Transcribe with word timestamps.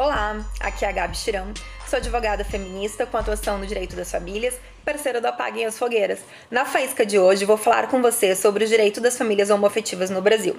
Olá, 0.00 0.46
aqui 0.60 0.84
é 0.84 0.88
a 0.90 0.92
Gabi 0.92 1.16
Chirão, 1.16 1.52
sou 1.88 1.96
advogada 1.96 2.44
feminista 2.44 3.04
com 3.04 3.16
atuação 3.16 3.58
no 3.58 3.66
direito 3.66 3.96
das 3.96 4.08
famílias 4.08 4.54
parceira 4.84 5.20
do 5.20 5.26
Apaguem 5.26 5.66
as 5.66 5.76
Fogueiras. 5.76 6.20
Na 6.48 6.64
faísca 6.64 7.04
de 7.04 7.18
hoje 7.18 7.44
vou 7.44 7.56
falar 7.56 7.88
com 7.88 8.00
você 8.00 8.36
sobre 8.36 8.64
o 8.64 8.68
direito 8.68 9.00
das 9.00 9.18
famílias 9.18 9.50
homoafetivas 9.50 10.08
no 10.08 10.22
Brasil. 10.22 10.56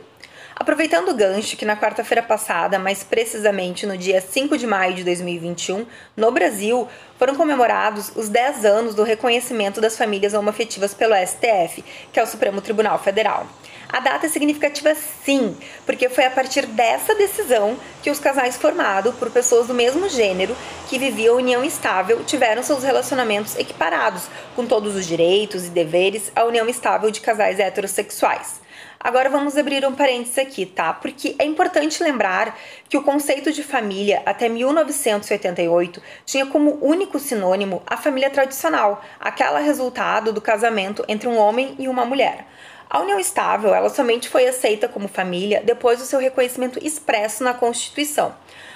Aproveitando 0.53 1.07
o 1.07 1.15
gancho 1.15 1.55
que 1.55 1.63
na 1.63 1.77
quarta-feira 1.77 2.21
passada, 2.21 2.77
mais 2.77 3.01
precisamente 3.01 3.85
no 3.85 3.97
dia 3.97 4.19
5 4.19 4.57
de 4.57 4.67
maio 4.67 4.93
de 4.93 5.05
2021, 5.05 5.85
no 6.17 6.31
Brasil, 6.33 6.85
foram 7.17 7.33
comemorados 7.33 8.11
os 8.17 8.27
10 8.27 8.65
anos 8.65 8.93
do 8.93 9.03
reconhecimento 9.03 9.79
das 9.79 9.97
famílias 9.97 10.33
homoafetivas 10.33 10.93
pelo 10.93 11.15
STF, 11.15 11.81
que 12.11 12.19
é 12.19 12.23
o 12.23 12.27
Supremo 12.27 12.59
Tribunal 12.59 12.99
Federal. 12.99 13.47
A 13.91 13.99
data 13.99 14.27
é 14.27 14.29
significativa 14.29 14.93
sim, 14.93 15.57
porque 15.83 16.09
foi 16.09 16.23
a 16.23 16.29
partir 16.29 16.67
dessa 16.67 17.15
decisão 17.15 17.75
que 18.03 18.11
os 18.11 18.19
casais 18.19 18.55
formados 18.55 19.15
por 19.15 19.31
pessoas 19.31 19.65
do 19.65 19.73
mesmo 19.73 20.07
gênero 20.07 20.55
que 20.87 20.99
viviam 20.99 21.37
união 21.37 21.63
estável 21.63 22.23
tiveram 22.23 22.61
seus 22.61 22.83
relacionamentos 22.83 23.57
equiparados, 23.57 24.27
com 24.55 24.63
todos 24.63 24.95
os 24.95 25.07
direitos 25.07 25.65
e 25.65 25.69
deveres 25.69 26.31
à 26.35 26.43
união 26.43 26.69
estável 26.69 27.09
de 27.09 27.19
casais 27.19 27.59
heterossexuais. 27.59 28.61
Agora 28.99 29.27
vamos 29.27 29.57
abrir 29.57 29.83
um 29.87 29.95
parênteses 29.95 30.37
aqui, 30.37 30.67
tá? 30.67 30.93
Porque 30.93 31.35
é 31.39 31.45
importante 31.45 32.03
lembrar 32.03 32.55
que 32.87 32.97
o 32.97 33.01
conceito 33.01 33.51
de 33.51 33.63
família 33.63 34.21
até 34.23 34.47
1988 34.47 35.99
tinha 36.25 36.45
como 36.45 36.77
único 36.79 37.17
sinônimo 37.17 37.81
a 37.87 37.97
família 37.97 38.29
tradicional, 38.29 39.03
aquela 39.19 39.59
resultado 39.59 40.31
do 40.31 40.41
casamento 40.41 41.03
entre 41.07 41.27
um 41.27 41.37
homem 41.37 41.75
e 41.79 41.87
uma 41.87 42.05
mulher. 42.05 42.45
A 42.89 43.01
união 43.01 43.19
estável, 43.19 43.75
ela 43.75 43.89
somente 43.89 44.27
foi 44.27 44.47
aceita 44.47 44.87
como 44.87 45.07
família 45.07 45.61
depois 45.63 45.99
do 45.99 46.05
seu 46.05 46.19
reconhecimento 46.19 46.83
expresso 46.83 47.43
na 47.43 47.53
Constituição. 47.53 48.33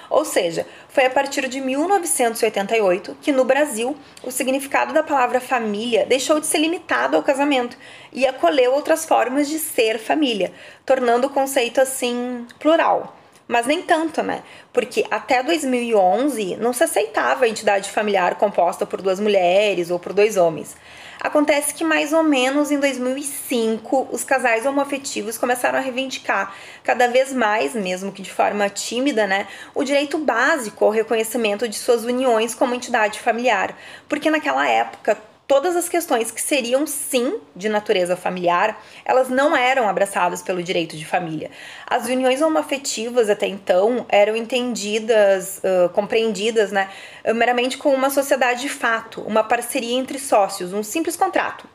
Ou 0.07 0.23
seja, 0.23 0.67
foi 0.89 1.07
a 1.07 1.09
partir 1.09 1.47
de 1.47 1.59
1988 1.59 3.17
que 3.19 3.31
no 3.31 3.43
Brasil 3.43 3.97
o 4.23 4.29
significado 4.29 4.93
da 4.93 5.01
palavra 5.01 5.41
família 5.41 6.05
deixou 6.05 6.39
de 6.39 6.45
ser 6.45 6.59
limitado 6.59 7.17
ao 7.17 7.23
casamento 7.23 7.75
e 8.11 8.27
acolheu 8.27 8.73
outras 8.73 9.03
formas 9.03 9.49
de 9.49 9.57
ser 9.57 9.97
família, 9.97 10.53
tornando 10.85 11.25
o 11.25 11.31
conceito 11.31 11.81
assim 11.81 12.45
plural. 12.59 13.17
Mas 13.47 13.65
nem 13.65 13.81
tanto, 13.81 14.21
né? 14.21 14.43
Porque 14.71 15.03
até 15.09 15.41
2011 15.41 16.57
não 16.57 16.71
se 16.71 16.83
aceitava 16.83 17.45
a 17.45 17.49
entidade 17.49 17.89
familiar 17.89 18.35
composta 18.35 18.85
por 18.85 19.01
duas 19.01 19.19
mulheres 19.19 19.89
ou 19.89 19.97
por 19.97 20.13
dois 20.13 20.37
homens. 20.37 20.75
Acontece 21.23 21.73
que 21.73 21.85
mais 21.85 22.11
ou 22.11 22.21
menos 22.21 22.69
em 22.69 22.77
2005 22.77 24.09
os 24.11 24.25
casais 24.25 24.65
homoafetivos 24.65 25.37
começaram 25.37 25.79
a 25.79 25.81
reivindicar 25.81 26.53
cada 26.83 27.07
vez 27.07 27.31
mais, 27.31 27.73
mesmo 27.73 28.11
que 28.11 28.21
de 28.21 28.29
forma 28.29 28.67
tímida, 28.67 29.25
né, 29.25 29.47
o 29.73 29.85
direito 29.85 30.17
básico 30.17 30.83
ao 30.83 30.91
reconhecimento 30.91 31.65
de 31.65 31.77
suas 31.77 32.03
uniões 32.03 32.53
como 32.53 32.75
entidade 32.75 33.21
familiar, 33.21 33.73
porque 34.09 34.29
naquela 34.29 34.67
época 34.67 35.17
todas 35.47 35.75
as 35.75 35.89
questões 35.89 36.31
que 36.31 36.41
seriam 36.41 36.87
sim 36.87 37.39
de 37.55 37.69
natureza 37.69 38.15
familiar, 38.15 38.81
elas 39.05 39.29
não 39.29 39.55
eram 39.55 39.87
abraçadas 39.87 40.41
pelo 40.41 40.63
direito 40.63 40.95
de 40.95 41.05
família. 41.05 41.51
As 41.85 42.05
uniões 42.05 42.41
homoafetivas 42.41 43.29
até 43.29 43.47
então 43.47 44.05
eram 44.09 44.35
entendidas, 44.35 45.59
uh, 45.59 45.89
compreendidas, 45.89 46.71
né, 46.71 46.89
meramente 47.35 47.77
como 47.77 47.95
uma 47.95 48.09
sociedade 48.09 48.61
de 48.61 48.69
fato, 48.69 49.21
uma 49.21 49.43
parceria 49.43 49.95
entre 49.95 50.17
sócios, 50.17 50.73
um 50.73 50.83
simples 50.83 51.15
contrato 51.15 51.67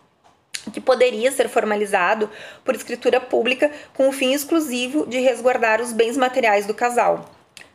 que 0.72 0.80
poderia 0.80 1.32
ser 1.32 1.48
formalizado 1.48 2.28
por 2.64 2.74
escritura 2.74 3.20
pública 3.20 3.70
com 3.94 4.08
o 4.08 4.12
fim 4.12 4.34
exclusivo 4.34 5.06
de 5.06 5.18
resguardar 5.18 5.80
os 5.80 5.92
bens 5.92 6.16
materiais 6.16 6.66
do 6.66 6.74
casal. 6.74 7.30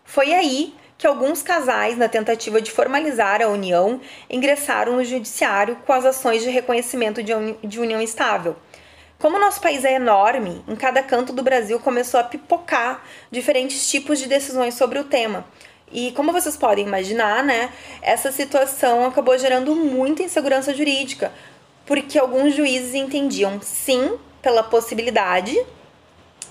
Foi 0.05 0.31
aí 0.33 0.75
que 1.03 1.07
alguns 1.07 1.43
casais, 1.43 1.97
na 1.97 2.07
tentativa 2.07 2.61
de 2.61 2.71
formalizar 2.71 3.41
a 3.41 3.49
união, 3.49 3.99
ingressaram 4.29 4.95
no 4.95 5.03
judiciário 5.03 5.75
com 5.85 5.91
as 5.91 6.05
ações 6.05 6.41
de 6.41 6.49
reconhecimento 6.49 7.21
de, 7.21 7.33
de 7.61 7.77
união 7.81 8.01
estável. 8.01 8.55
Como 9.19 9.37
nosso 9.37 9.59
país 9.59 9.83
é 9.83 9.95
enorme, 9.95 10.63
em 10.65 10.77
cada 10.77 11.03
canto 11.03 11.33
do 11.33 11.43
Brasil 11.43 11.77
começou 11.77 12.21
a 12.21 12.23
pipocar 12.23 13.03
diferentes 13.29 13.91
tipos 13.91 14.17
de 14.17 14.27
decisões 14.27 14.75
sobre 14.75 14.97
o 14.97 15.03
tema. 15.03 15.45
E 15.91 16.13
como 16.13 16.31
vocês 16.31 16.55
podem 16.55 16.87
imaginar, 16.87 17.43
né, 17.43 17.69
essa 18.01 18.31
situação 18.31 19.05
acabou 19.05 19.37
gerando 19.37 19.75
muita 19.75 20.23
insegurança 20.23 20.73
jurídica, 20.73 21.33
porque 21.85 22.17
alguns 22.17 22.55
juízes 22.55 22.95
entendiam 22.95 23.59
sim 23.61 24.17
pela 24.41 24.63
possibilidade 24.63 25.53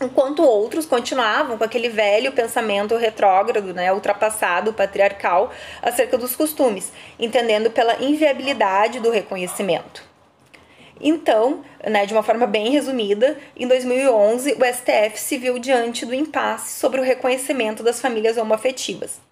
enquanto 0.02 0.42
outros 0.42 0.86
continuavam 0.86 1.56
com 1.58 1.64
aquele 1.64 1.88
velho 1.88 2.32
pensamento 2.32 2.96
retrógrado, 2.96 3.72
né, 3.72 3.92
ultrapassado, 3.92 4.72
patriarcal, 4.72 5.52
acerca 5.80 6.18
dos 6.18 6.36
costumes, 6.36 6.92
entendendo 7.18 7.70
pela 7.70 8.02
inviabilidade 8.02 9.00
do 9.00 9.10
reconhecimento. 9.10 10.02
Então, 11.00 11.64
né, 11.84 12.06
de 12.06 12.12
uma 12.12 12.22
forma 12.22 12.46
bem 12.46 12.70
resumida, 12.70 13.36
em 13.56 13.66
2011 13.66 14.52
o 14.52 14.64
STF 14.64 15.18
se 15.18 15.36
viu 15.36 15.58
diante 15.58 16.06
do 16.06 16.14
impasse 16.14 16.78
sobre 16.78 17.00
o 17.00 17.04
reconhecimento 17.04 17.82
das 17.82 18.00
famílias 18.00 18.36
homoafetivas. 18.36 19.31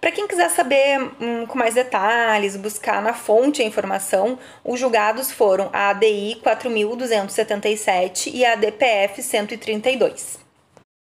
Para 0.00 0.12
quem 0.12 0.26
quiser 0.26 0.50
saber 0.50 1.00
hum, 1.20 1.46
com 1.46 1.58
mais 1.58 1.74
detalhes, 1.74 2.56
buscar 2.56 3.02
na 3.02 3.14
fonte 3.14 3.62
a 3.62 3.64
informação, 3.64 4.38
os 4.64 4.78
julgados 4.78 5.30
foram 5.32 5.70
a 5.72 5.90
ADI 5.90 6.38
4277 6.42 8.30
e 8.34 8.44
a 8.44 8.54
DPF 8.54 9.22
132. 9.22 10.38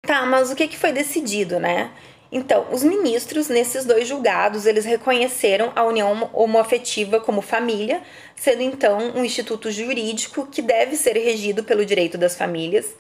Tá, 0.07 0.25
mas 0.25 0.51
o 0.51 0.57
que, 0.57 0.69
que 0.69 0.79
foi 0.79 0.93
decidido, 0.93 1.59
né? 1.59 1.91
Então, 2.31 2.67
os 2.73 2.83
ministros 2.83 3.49
nesses 3.49 3.85
dois 3.85 4.07
julgados, 4.07 4.67
eles 4.67 4.85
reconheceram 4.85 5.73
a 5.75 5.85
união 5.85 6.29
homoafetiva 6.33 7.21
como 7.21 7.41
família, 7.41 8.03
sendo 8.35 8.63
então 8.63 8.99
um 9.15 9.25
instituto 9.25 9.71
jurídico 9.71 10.47
que 10.47 10.61
deve 10.61 10.97
ser 10.97 11.17
regido 11.17 11.65
pelo 11.65 11.87
direito 11.87 12.19
das 12.19 12.37
famílias 12.37 12.95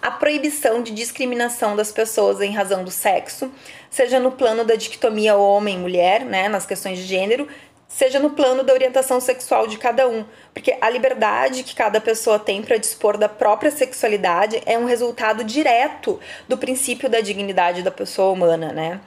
a 0.00 0.10
proibição 0.10 0.82
de 0.82 0.92
discriminação 0.92 1.76
das 1.76 1.92
pessoas 1.92 2.40
em 2.40 2.52
razão 2.52 2.84
do 2.84 2.90
sexo, 2.90 3.50
seja 3.90 4.18
no 4.18 4.32
plano 4.32 4.64
da 4.64 4.74
dicotomia 4.74 5.36
homem-mulher, 5.36 6.24
né, 6.24 6.48
nas 6.48 6.66
questões 6.66 6.98
de 6.98 7.04
gênero, 7.04 7.46
seja 7.86 8.18
no 8.18 8.30
plano 8.30 8.62
da 8.62 8.72
orientação 8.72 9.20
sexual 9.20 9.66
de 9.66 9.76
cada 9.76 10.08
um, 10.08 10.24
porque 10.54 10.76
a 10.80 10.88
liberdade 10.88 11.62
que 11.62 11.74
cada 11.74 12.00
pessoa 12.00 12.38
tem 12.38 12.62
para 12.62 12.78
dispor 12.78 13.18
da 13.18 13.28
própria 13.28 13.70
sexualidade 13.70 14.62
é 14.64 14.78
um 14.78 14.86
resultado 14.86 15.44
direto 15.44 16.18
do 16.48 16.56
princípio 16.56 17.08
da 17.08 17.20
dignidade 17.20 17.82
da 17.82 17.90
pessoa 17.90 18.32
humana, 18.32 18.72
né? 18.72 19.00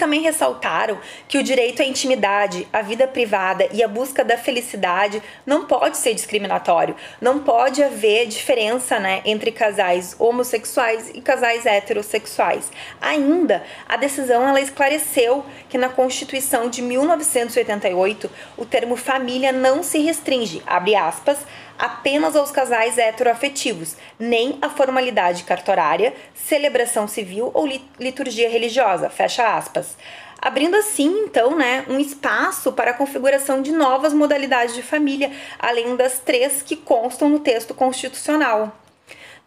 Também 0.00 0.22
ressaltaram 0.22 0.98
que 1.28 1.36
o 1.36 1.42
direito 1.42 1.82
à 1.82 1.84
intimidade, 1.84 2.66
à 2.72 2.80
vida 2.80 3.06
privada 3.06 3.68
e 3.70 3.84
à 3.84 3.86
busca 3.86 4.24
da 4.24 4.38
felicidade 4.38 5.22
não 5.44 5.66
pode 5.66 5.98
ser 5.98 6.14
discriminatório. 6.14 6.96
Não 7.20 7.40
pode 7.40 7.82
haver 7.82 8.26
diferença 8.26 8.98
né, 8.98 9.20
entre 9.26 9.52
casais 9.52 10.16
homossexuais 10.18 11.10
e 11.14 11.20
casais 11.20 11.66
heterossexuais. 11.66 12.72
Ainda, 12.98 13.62
a 13.86 13.98
decisão 13.98 14.48
ela 14.48 14.60
esclareceu 14.60 15.44
que 15.68 15.76
na 15.76 15.90
Constituição 15.90 16.70
de 16.70 16.80
1988 16.80 18.30
o 18.56 18.64
termo 18.64 18.96
família 18.96 19.52
não 19.52 19.82
se 19.82 19.98
restringe, 19.98 20.62
abre 20.66 20.96
aspas, 20.96 21.38
apenas 21.80 22.36
aos 22.36 22.50
casais 22.50 22.98
heteroafetivos, 22.98 23.96
nem 24.18 24.58
à 24.60 24.68
formalidade 24.68 25.44
cartorária, 25.44 26.14
celebração 26.34 27.08
civil 27.08 27.50
ou 27.54 27.66
liturgia 27.98 28.50
religiosa, 28.50 29.08
fecha 29.08 29.56
aspas. 29.56 29.96
Abrindo 30.42 30.76
assim, 30.76 31.24
então, 31.24 31.56
né, 31.56 31.84
um 31.88 31.98
espaço 31.98 32.72
para 32.72 32.92
a 32.92 32.94
configuração 32.94 33.62
de 33.62 33.72
novas 33.72 34.12
modalidades 34.12 34.74
de 34.74 34.82
família, 34.82 35.32
além 35.58 35.96
das 35.96 36.18
três 36.18 36.62
que 36.62 36.76
constam 36.76 37.28
no 37.28 37.40
texto 37.40 37.74
constitucional. 37.74 38.79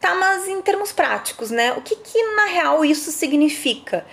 Tá, 0.03 0.13
mas 0.15 0.49
em 0.49 0.61
termos 0.61 0.91
práticos, 0.91 1.49
né? 1.49 1.71
O 1.77 1.81
que, 1.81 1.95
que 1.95 2.21
na 2.35 2.47
real 2.47 2.83
isso 2.83 3.09
significa? 3.09 4.05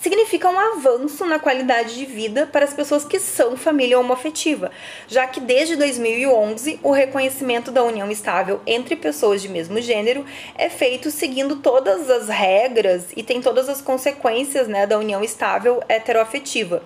Significa 0.00 0.48
um 0.48 0.58
avanço 0.58 1.26
na 1.26 1.38
qualidade 1.38 1.94
de 1.94 2.06
vida 2.06 2.46
para 2.50 2.64
as 2.64 2.72
pessoas 2.72 3.04
que 3.04 3.18
são 3.18 3.54
família 3.54 4.00
homoafetiva, 4.00 4.70
já 5.06 5.26
que 5.26 5.38
desde 5.38 5.76
2011 5.76 6.80
o 6.82 6.90
reconhecimento 6.90 7.70
da 7.70 7.84
união 7.84 8.10
estável 8.10 8.62
entre 8.66 8.96
pessoas 8.96 9.42
de 9.42 9.50
mesmo 9.50 9.78
gênero 9.78 10.24
é 10.54 10.70
feito 10.70 11.10
seguindo 11.10 11.56
todas 11.56 12.08
as 12.08 12.30
regras 12.30 13.08
e 13.14 13.22
tem 13.22 13.42
todas 13.42 13.68
as 13.68 13.82
consequências 13.82 14.66
né, 14.66 14.86
da 14.86 14.98
união 14.98 15.22
estável 15.22 15.82
heteroafetiva. 15.86 16.82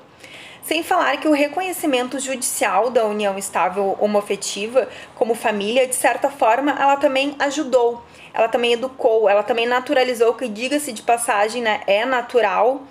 Sem 0.65 0.83
falar 0.83 1.21
que 1.21 1.29
o 1.29 1.33
reconhecimento 1.33 2.19
judicial 2.19 2.91
da 2.91 3.05
união 3.05 3.39
estável 3.39 3.97
homoafetiva 4.01 4.89
como 5.15 5.37
família, 5.37 5.87
de 5.87 5.95
certa 5.95 6.29
forma, 6.29 6.73
ela 6.73 6.97
também 6.97 7.37
ajudou 7.39 8.03
ela 8.33 8.49
também 8.49 8.73
educou, 8.73 9.29
ela 9.29 9.43
também 9.43 9.67
naturalizou, 9.67 10.35
que 10.35 10.49
diga-se 10.49 10.93
de 10.93 11.03
passagem, 11.03 11.63
né, 11.63 11.83
é 11.87 12.05
natural 12.05 12.83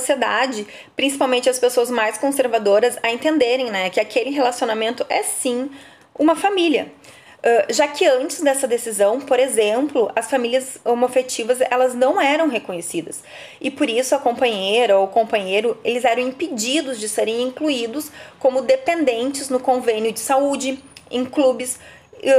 sociedade, 0.00 0.66
principalmente 0.96 1.48
as 1.48 1.58
pessoas 1.58 1.88
mais 1.88 2.18
conservadoras, 2.18 2.98
a 3.02 3.10
entenderem, 3.10 3.70
né, 3.70 3.90
que 3.90 4.00
aquele 4.00 4.30
relacionamento 4.30 5.06
é 5.08 5.22
sim 5.22 5.70
uma 6.18 6.34
família. 6.34 6.92
Uh, 7.38 7.72
já 7.72 7.86
que 7.86 8.06
antes 8.06 8.40
dessa 8.40 8.66
decisão, 8.66 9.20
por 9.20 9.38
exemplo, 9.38 10.10
as 10.16 10.30
famílias 10.30 10.78
homoafetivas 10.82 11.60
elas 11.60 11.94
não 11.94 12.18
eram 12.18 12.48
reconhecidas 12.48 13.22
e 13.60 13.70
por 13.70 13.90
isso 13.90 14.14
a 14.14 14.18
companheira 14.18 14.96
ou 14.96 15.04
o 15.04 15.08
companheiro 15.08 15.78
eles 15.84 16.06
eram 16.06 16.22
impedidos 16.22 16.98
de 16.98 17.06
serem 17.06 17.42
incluídos 17.42 18.10
como 18.38 18.62
dependentes 18.62 19.50
no 19.50 19.60
convênio 19.60 20.10
de 20.10 20.20
saúde, 20.20 20.82
em 21.10 21.22
clubes, 21.26 21.78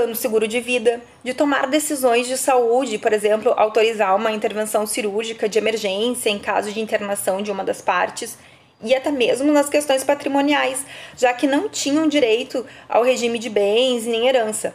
no 0.07 0.15
seguro 0.15 0.47
de 0.47 0.59
vida, 0.59 1.01
de 1.23 1.33
tomar 1.33 1.67
decisões 1.67 2.27
de 2.27 2.37
saúde, 2.37 2.97
por 2.97 3.13
exemplo, 3.13 3.53
autorizar 3.55 4.15
uma 4.15 4.31
intervenção 4.31 4.85
cirúrgica 4.85 5.47
de 5.47 5.57
emergência 5.57 6.29
em 6.29 6.39
caso 6.39 6.71
de 6.71 6.79
internação 6.79 7.41
de 7.41 7.51
uma 7.51 7.63
das 7.63 7.81
partes, 7.81 8.37
e 8.83 8.93
até 8.93 9.11
mesmo 9.11 9.51
nas 9.51 9.69
questões 9.69 10.03
patrimoniais, 10.03 10.85
já 11.15 11.33
que 11.33 11.47
não 11.47 11.69
tinham 11.69 12.07
direito 12.07 12.65
ao 12.89 13.03
regime 13.03 13.39
de 13.39 13.49
bens 13.49 14.05
nem 14.05 14.27
herança. 14.27 14.73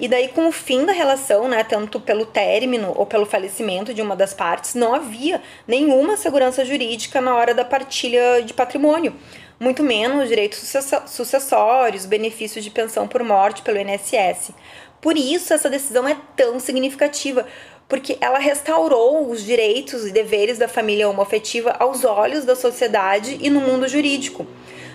E 0.00 0.06
daí, 0.06 0.28
com 0.28 0.46
o 0.46 0.52
fim 0.52 0.84
da 0.84 0.92
relação, 0.92 1.48
né, 1.48 1.64
tanto 1.64 1.98
pelo 1.98 2.24
término 2.24 2.92
ou 2.94 3.04
pelo 3.04 3.26
falecimento 3.26 3.92
de 3.92 4.00
uma 4.00 4.14
das 4.14 4.32
partes, 4.32 4.76
não 4.76 4.94
havia 4.94 5.42
nenhuma 5.66 6.16
segurança 6.16 6.64
jurídica 6.64 7.20
na 7.20 7.34
hora 7.34 7.52
da 7.52 7.64
partilha 7.64 8.40
de 8.44 8.54
patrimônio 8.54 9.12
muito 9.60 9.82
menos 9.82 10.28
direitos 10.28 10.58
sucessórios, 11.06 12.06
benefícios 12.06 12.64
de 12.64 12.70
pensão 12.70 13.08
por 13.08 13.22
morte 13.22 13.62
pelo 13.62 13.78
INSS. 13.78 14.52
Por 15.00 15.16
isso, 15.16 15.52
essa 15.52 15.68
decisão 15.68 16.06
é 16.06 16.16
tão 16.36 16.60
significativa, 16.60 17.46
porque 17.88 18.18
ela 18.20 18.38
restaurou 18.38 19.30
os 19.30 19.42
direitos 19.42 20.06
e 20.06 20.12
deveres 20.12 20.58
da 20.58 20.68
família 20.68 21.08
homoafetiva 21.08 21.74
aos 21.78 22.04
olhos 22.04 22.44
da 22.44 22.54
sociedade 22.54 23.38
e 23.40 23.50
no 23.50 23.60
mundo 23.60 23.88
jurídico, 23.88 24.46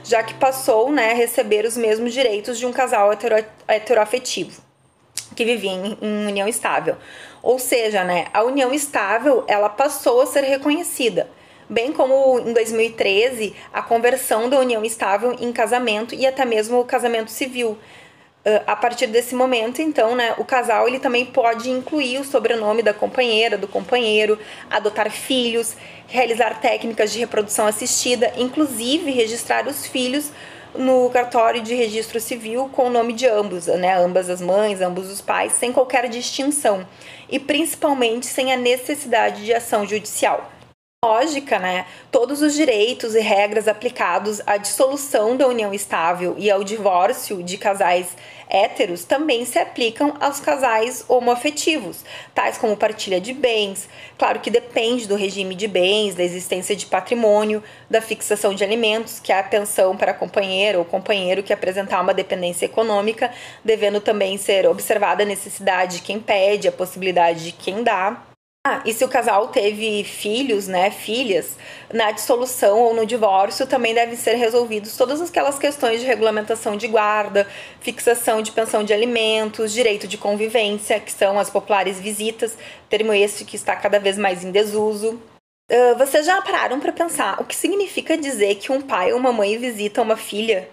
já 0.03 0.21
que 0.23 0.33
passou 0.35 0.91
né, 0.91 1.11
a 1.11 1.15
receber 1.15 1.65
os 1.65 1.75
mesmos 1.75 2.13
direitos 2.13 2.59
de 2.59 2.65
um 2.65 2.71
casal 2.71 3.11
hetero, 3.11 3.35
heteroafetivo 3.67 4.61
que 5.35 5.43
vivia 5.43 5.71
em, 5.71 5.97
em 5.99 6.27
união 6.27 6.47
estável. 6.47 6.95
Ou 7.41 7.59
seja, 7.59 8.03
né, 8.03 8.27
a 8.33 8.43
união 8.43 8.73
estável 8.73 9.43
ela 9.47 9.67
passou 9.67 10.21
a 10.21 10.25
ser 10.25 10.43
reconhecida 10.43 11.27
bem 11.73 11.91
como 11.91 12.39
em 12.39 12.53
2013 12.53 13.55
a 13.73 13.81
conversão 13.81 14.47
da 14.47 14.59
união 14.59 14.85
estável 14.85 15.35
em 15.39 15.51
casamento 15.51 16.13
e 16.13 16.25
até 16.25 16.45
mesmo 16.45 16.79
o 16.79 16.85
casamento 16.85 17.31
civil. 17.31 17.77
Uh, 18.45 18.59
a 18.67 18.75
partir 18.75 19.07
desse 19.07 19.33
momento, 19.33 19.81
então, 19.81 20.15
né, 20.15 20.35
o 20.37 20.43
casal 20.43 20.85
ele 20.85 20.99
também 20.99 21.25
pode 21.25 21.69
incluir 21.69 22.19
o 22.19 22.25
sobrenome 22.25 22.83
da 22.83 22.93
companheira, 22.93 23.57
do 23.57 23.69
companheiro, 23.69 24.37
adotar 24.69 25.09
filhos, 25.09 25.77
realizar 26.07 26.59
técnicas 26.59 27.13
de 27.13 27.19
reprodução 27.19 27.65
assistida, 27.65 28.33
inclusive 28.37 29.11
registrar 29.11 29.65
os 29.65 29.87
filhos 29.87 30.29
no 30.75 31.09
cartório 31.09 31.61
de 31.61 31.73
registro 31.73 32.19
civil 32.19 32.69
com 32.73 32.87
o 32.87 32.89
nome 32.89 33.13
de 33.13 33.25
ambos, 33.25 33.67
né, 33.67 33.95
ambas 33.95 34.29
as 34.29 34.41
mães, 34.41 34.81
ambos 34.81 35.09
os 35.09 35.21
pais, 35.21 35.53
sem 35.53 35.71
qualquer 35.71 36.09
distinção 36.09 36.85
e 37.29 37.39
principalmente 37.39 38.25
sem 38.25 38.51
a 38.51 38.57
necessidade 38.57 39.45
de 39.45 39.53
ação 39.53 39.87
judicial 39.87 40.52
lógica, 41.03 41.59
né, 41.59 41.85
todos 42.09 42.41
os 42.41 42.53
direitos 42.53 43.13
e 43.13 43.19
regras 43.19 43.67
aplicados 43.67 44.41
à 44.47 44.55
dissolução 44.55 45.35
da 45.35 45.45
união 45.45 45.73
estável 45.73 46.35
e 46.37 46.49
ao 46.49 46.63
divórcio 46.63 47.43
de 47.43 47.57
casais 47.57 48.15
héteros 48.49 49.03
também 49.03 49.43
se 49.43 49.59
aplicam 49.59 50.15
aos 50.21 50.39
casais 50.39 51.03
homoafetivos, 51.09 52.05
tais 52.33 52.57
como 52.57 52.77
partilha 52.77 53.19
de 53.19 53.33
bens. 53.33 53.89
Claro 54.17 54.39
que 54.39 54.49
depende 54.49 55.07
do 55.07 55.15
regime 55.15 55.55
de 55.55 55.67
bens, 55.67 56.15
da 56.15 56.23
existência 56.23 56.75
de 56.75 56.85
patrimônio, 56.85 57.61
da 57.89 57.99
fixação 57.99 58.53
de 58.53 58.63
alimentos, 58.63 59.19
que 59.19 59.33
é 59.33 59.39
a 59.39 59.43
pensão 59.43 59.97
para 59.97 60.11
a 60.11 60.13
companheira 60.15 60.77
ou 60.77 60.85
companheiro 60.85 61.43
que 61.43 61.51
apresentar 61.51 61.99
uma 61.99 62.13
dependência 62.13 62.65
econômica, 62.65 63.29
devendo 63.63 63.99
também 63.99 64.37
ser 64.37 64.67
observada 64.67 65.23
a 65.23 65.25
necessidade 65.25 65.97
de 65.97 66.03
quem 66.03 66.19
pede, 66.19 66.67
a 66.67 66.71
possibilidade 66.71 67.43
de 67.43 67.51
quem 67.51 67.83
dá. 67.83 68.32
Ah, 68.65 68.81
e 68.85 68.93
se 68.93 69.03
o 69.03 69.09
casal 69.09 69.49
teve 69.49 70.05
filhos, 70.05 70.69
né, 70.69 70.89
filhas, 70.89 71.57
na 71.93 72.11
dissolução 72.11 72.79
ou 72.79 72.93
no 72.93 73.05
divórcio 73.05 73.67
também 73.67 73.93
devem 73.93 74.15
ser 74.15 74.35
resolvidos 74.35 74.95
todas 74.95 75.19
aquelas 75.19 75.59
questões 75.59 75.99
de 75.99 76.07
regulamentação 76.07 76.77
de 76.77 76.87
guarda, 76.87 77.45
fixação 77.81 78.41
de 78.41 78.53
pensão 78.53 78.81
de 78.85 78.93
alimentos, 78.93 79.73
direito 79.73 80.07
de 80.07 80.17
convivência, 80.17 80.97
que 80.97 81.11
são 81.11 81.37
as 81.37 81.49
populares 81.49 81.99
visitas, 81.99 82.57
termo 82.89 83.11
esse 83.13 83.43
que 83.43 83.57
está 83.57 83.75
cada 83.75 83.99
vez 83.99 84.17
mais 84.17 84.45
em 84.45 84.51
desuso. 84.51 85.21
Uh, 85.69 85.97
vocês 85.97 86.25
já 86.25 86.41
pararam 86.41 86.79
para 86.79 86.93
pensar 86.93 87.41
o 87.41 87.43
que 87.43 87.57
significa 87.57 88.17
dizer 88.17 88.55
que 88.55 88.71
um 88.71 88.79
pai 88.79 89.11
ou 89.11 89.19
uma 89.19 89.33
mãe 89.33 89.57
visita 89.57 90.01
uma 90.01 90.15
filha 90.15 90.69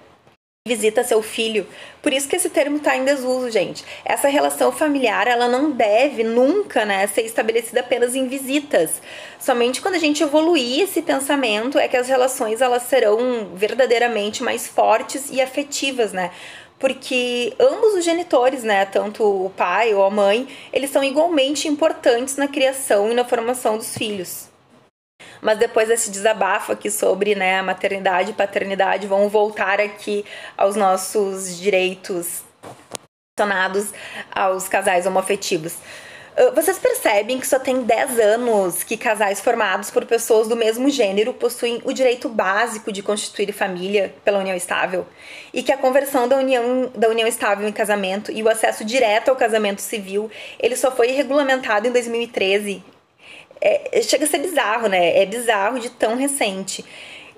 visita 0.68 1.02
seu 1.02 1.22
filho. 1.22 1.66
Por 2.02 2.12
isso 2.12 2.28
que 2.28 2.36
esse 2.36 2.50
termo 2.50 2.76
está 2.76 2.94
em 2.94 3.02
desuso, 3.02 3.50
gente. 3.50 3.82
Essa 4.04 4.28
relação 4.28 4.70
familiar, 4.70 5.26
ela 5.26 5.48
não 5.48 5.70
deve 5.70 6.22
nunca, 6.22 6.84
né, 6.84 7.06
ser 7.06 7.22
estabelecida 7.22 7.80
apenas 7.80 8.14
em 8.14 8.28
visitas. 8.28 9.00
Somente 9.38 9.80
quando 9.80 9.94
a 9.94 9.98
gente 9.98 10.22
evoluir 10.22 10.82
esse 10.82 11.00
pensamento 11.00 11.78
é 11.78 11.88
que 11.88 11.96
as 11.96 12.08
relações 12.08 12.60
elas 12.60 12.82
serão 12.82 13.52
verdadeiramente 13.54 14.42
mais 14.42 14.66
fortes 14.66 15.30
e 15.30 15.40
afetivas, 15.40 16.12
né? 16.12 16.30
Porque 16.78 17.54
ambos 17.58 17.94
os 17.94 18.04
genitores, 18.04 18.62
né, 18.62 18.84
tanto 18.84 19.24
o 19.24 19.50
pai 19.50 19.94
ou 19.94 20.04
a 20.04 20.10
mãe, 20.10 20.46
eles 20.74 20.90
são 20.90 21.02
igualmente 21.02 21.68
importantes 21.68 22.36
na 22.36 22.46
criação 22.46 23.10
e 23.10 23.14
na 23.14 23.24
formação 23.24 23.78
dos 23.78 23.96
filhos. 23.96 24.49
Mas 25.40 25.58
depois 25.58 25.88
desse 25.88 26.10
desabafo 26.10 26.72
aqui 26.72 26.90
sobre 26.90 27.34
né, 27.34 27.62
maternidade 27.62 28.30
e 28.30 28.34
paternidade, 28.34 29.06
vamos 29.06 29.32
voltar 29.32 29.80
aqui 29.80 30.24
aos 30.56 30.76
nossos 30.76 31.58
direitos 31.58 32.42
relacionados 33.38 33.92
aos 34.30 34.68
casais 34.68 35.06
homoafetivos. 35.06 35.74
Ah, 36.36 36.50
vocês 36.54 36.78
percebem 36.78 37.38
que 37.38 37.46
só 37.46 37.58
tem 37.58 37.82
10 37.82 38.18
anos 38.18 38.82
que 38.82 38.96
casais 38.96 39.40
formados 39.40 39.90
por 39.90 40.04
pessoas 40.04 40.48
do 40.48 40.56
mesmo 40.56 40.88
gênero 40.88 41.32
possuem 41.34 41.80
o 41.84 41.92
direito 41.92 42.28
básico 42.28 42.92
de 42.92 43.02
constituir 43.02 43.52
família 43.52 44.14
pela 44.24 44.38
união 44.38 44.56
estável 44.56 45.06
e 45.52 45.62
que 45.62 45.72
a 45.72 45.76
conversão 45.76 46.28
da 46.28 46.36
união, 46.36 46.90
da 46.94 47.08
união 47.08 47.26
estável 47.26 47.68
em 47.68 47.72
casamento 47.72 48.30
e 48.30 48.42
o 48.42 48.48
acesso 48.48 48.84
direto 48.84 49.28
ao 49.28 49.36
casamento 49.36 49.80
civil 49.80 50.30
ele 50.58 50.76
só 50.76 50.90
foi 50.90 51.08
regulamentado 51.08 51.88
em 51.88 51.92
2013 51.92 52.82
é, 53.60 54.00
chega 54.02 54.24
a 54.24 54.28
ser 54.28 54.38
bizarro, 54.38 54.88
né? 54.88 55.20
É 55.20 55.26
bizarro 55.26 55.78
de 55.78 55.90
tão 55.90 56.16
recente. 56.16 56.84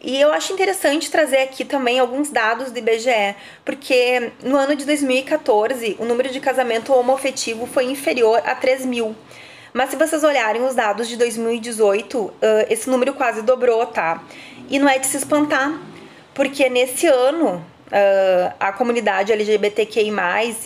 E 0.00 0.20
eu 0.20 0.32
acho 0.32 0.52
interessante 0.52 1.10
trazer 1.10 1.38
aqui 1.38 1.64
também 1.64 1.98
alguns 1.98 2.28
dados 2.30 2.72
do 2.72 2.78
IBGE, 2.78 3.36
porque 3.64 4.32
no 4.42 4.56
ano 4.56 4.74
de 4.74 4.84
2014 4.84 5.96
o 5.98 6.04
número 6.04 6.28
de 6.28 6.40
casamento 6.40 6.92
homoafetivo 6.92 7.66
foi 7.66 7.84
inferior 7.84 8.42
a 8.44 8.54
3 8.54 8.84
mil. 8.84 9.14
Mas 9.72 9.90
se 9.90 9.96
vocês 9.96 10.24
olharem 10.24 10.62
os 10.64 10.74
dados 10.74 11.08
de 11.08 11.16
2018, 11.16 12.19
uh, 12.19 12.34
esse 12.69 12.90
número 12.90 13.14
quase 13.14 13.42
dobrou, 13.42 13.86
tá? 13.86 14.22
E 14.69 14.78
não 14.78 14.88
é 14.88 14.98
de 14.98 15.06
se 15.06 15.16
espantar, 15.16 15.81
porque 16.34 16.69
nesse 16.69 17.06
ano 17.06 17.64
a 18.58 18.72
comunidade 18.72 19.32
LGBTQI, 19.32 20.10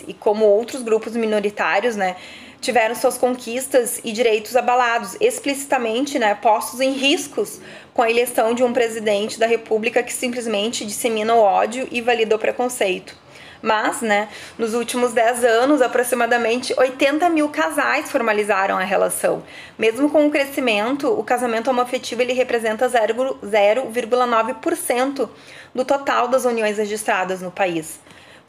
e 0.07 0.13
como 0.13 0.45
outros 0.45 0.81
grupos 0.81 1.15
minoritários, 1.15 1.95
né? 1.95 2.15
Tiveram 2.61 2.95
suas 2.95 3.17
conquistas 3.17 3.99
e 4.03 4.11
direitos 4.11 4.55
abalados, 4.55 5.15
explicitamente 5.19 6.17
né, 6.17 6.35
postos 6.35 6.79
em 6.79 6.91
riscos 6.91 7.59
com 7.93 8.01
a 8.01 8.09
eleição 8.09 8.53
de 8.53 8.63
um 8.63 8.73
presidente 8.73 9.39
da 9.39 9.47
República 9.47 10.03
que 10.03 10.13
simplesmente 10.13 10.85
dissemina 10.85 11.35
o 11.35 11.39
ódio 11.39 11.87
e 11.91 12.01
valida 12.01 12.35
o 12.35 12.39
preconceito. 12.39 13.15
Mas, 13.61 14.01
né, 14.01 14.29
nos 14.57 14.73
últimos 14.73 15.13
10 15.13 15.43
anos, 15.43 15.81
aproximadamente 15.81 16.73
80 16.77 17.29
mil 17.29 17.49
casais 17.49 18.09
formalizaram 18.11 18.77
a 18.77 18.83
relação. 18.83 19.43
Mesmo 19.77 20.09
com 20.09 20.25
o 20.27 20.31
crescimento, 20.31 21.11
o 21.11 21.23
casamento 21.23 21.69
homoafetivo 21.69 22.21
ele 22.21 22.33
representa 22.33 22.87
0,9% 22.87 25.29
do 25.73 25.83
total 25.83 26.27
das 26.27 26.45
uniões 26.45 26.77
registradas 26.77 27.41
no 27.41 27.49
país. 27.49 27.99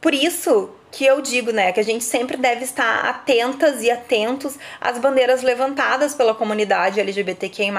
Por 0.01 0.15
isso 0.15 0.71
que 0.91 1.05
eu 1.05 1.21
digo, 1.21 1.51
né, 1.53 1.73
que 1.73 1.81
a 1.81 1.85
gente 1.85 2.05
sempre 2.05 2.37
deve 2.37 2.65
estar 2.65 3.05
atentas 3.05 3.83
e 3.83 3.91
atentos 3.91 4.57
às 4.81 4.99
bandeiras 4.99 5.43
levantadas 5.43 6.15
pela 6.15 6.35
comunidade 6.35 7.01
LGBTQI+. 7.01 7.71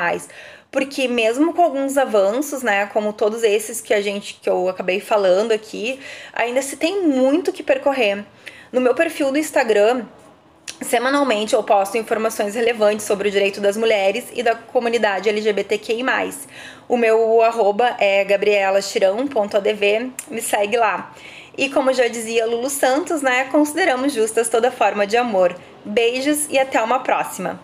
Porque 0.72 1.08
mesmo 1.08 1.54
com 1.54 1.64
alguns 1.64 1.98
avanços, 1.98 2.62
né, 2.62 2.86
como 2.88 3.12
todos 3.12 3.42
esses 3.44 3.82
que 3.82 3.94
a 3.94 4.02
gente 4.02 4.40
que 4.40 4.50
eu 4.50 4.70
acabei 4.70 5.00
falando 5.00 5.52
aqui, 5.52 6.00
ainda 6.34 6.62
se 6.62 6.78
tem 6.78 7.02
muito 7.02 7.52
que 7.52 7.64
percorrer. 7.64 8.24
No 8.72 8.80
meu 8.80 8.94
perfil 8.94 9.32
do 9.32 9.38
Instagram, 9.38 10.06
Semanalmente 10.82 11.54
eu 11.54 11.62
posto 11.62 11.98
informações 11.98 12.56
relevantes 12.56 13.06
sobre 13.06 13.28
o 13.28 13.32
direito 13.32 13.60
das 13.60 13.76
mulheres 13.76 14.26
e 14.34 14.42
da 14.42 14.56
comunidade 14.56 15.28
LGBTQI+. 15.28 16.06
O 16.88 16.96
meu 16.96 17.42
arroba 17.42 17.98
é 18.00 18.24
gabrielachirão.adv, 18.24 20.14
me 20.32 20.42
segue 20.42 20.78
lá. 20.78 21.14
E 21.60 21.70
como 21.70 21.92
já 21.92 22.08
dizia 22.08 22.46
Lulu 22.46 22.70
Santos, 22.70 23.22
né, 23.22 23.44
consideramos 23.52 24.14
justas 24.14 24.48
toda 24.48 24.72
forma 24.72 25.06
de 25.06 25.18
amor. 25.18 25.54
Beijos 25.84 26.48
e 26.50 26.58
até 26.58 26.82
uma 26.82 27.00
próxima! 27.00 27.60